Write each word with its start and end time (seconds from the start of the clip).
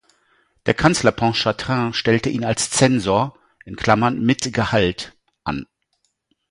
Der 0.65 0.73
Kanzler 0.73 1.11
Pontchartrain 1.11 1.93
stellte 1.93 2.31
ihn 2.31 2.43
als 2.43 2.71
Zensor 2.71 3.37
(mit 3.67 4.51
Gehalt) 4.51 5.15
an. 5.43 5.67